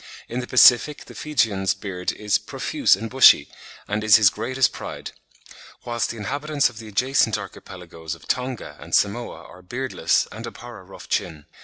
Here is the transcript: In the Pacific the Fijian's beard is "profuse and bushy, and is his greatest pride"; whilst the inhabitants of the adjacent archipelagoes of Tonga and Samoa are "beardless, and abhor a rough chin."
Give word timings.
In 0.27 0.39
the 0.39 0.47
Pacific 0.47 1.05
the 1.05 1.13
Fijian's 1.13 1.75
beard 1.75 2.11
is 2.13 2.39
"profuse 2.39 2.95
and 2.95 3.07
bushy, 3.07 3.47
and 3.87 4.03
is 4.03 4.15
his 4.15 4.31
greatest 4.31 4.73
pride"; 4.73 5.11
whilst 5.85 6.09
the 6.09 6.17
inhabitants 6.17 6.69
of 6.71 6.79
the 6.79 6.87
adjacent 6.87 7.37
archipelagoes 7.37 8.15
of 8.15 8.27
Tonga 8.27 8.77
and 8.79 8.95
Samoa 8.95 9.43
are 9.43 9.61
"beardless, 9.61 10.27
and 10.31 10.47
abhor 10.47 10.79
a 10.79 10.83
rough 10.83 11.07
chin." 11.07 11.45